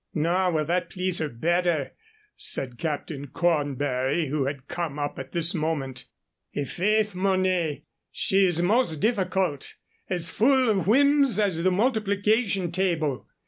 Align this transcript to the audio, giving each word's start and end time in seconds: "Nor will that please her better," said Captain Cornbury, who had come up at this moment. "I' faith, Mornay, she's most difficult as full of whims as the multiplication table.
"Nor 0.15 0.51
will 0.53 0.65
that 0.65 0.89
please 0.89 1.19
her 1.19 1.29
better," 1.29 1.91
said 2.35 2.79
Captain 2.79 3.27
Cornbury, 3.27 4.29
who 4.29 4.45
had 4.45 4.67
come 4.67 4.97
up 4.97 5.19
at 5.19 5.31
this 5.31 5.53
moment. 5.53 6.05
"I' 6.57 6.63
faith, 6.63 7.13
Mornay, 7.13 7.83
she's 8.11 8.63
most 8.63 8.95
difficult 8.95 9.75
as 10.09 10.31
full 10.31 10.71
of 10.71 10.87
whims 10.87 11.39
as 11.39 11.61
the 11.61 11.71
multiplication 11.71 12.71
table. 12.71 13.27